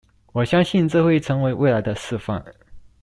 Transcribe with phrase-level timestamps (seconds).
[0.33, 2.43] 我相信這會成為未來的示範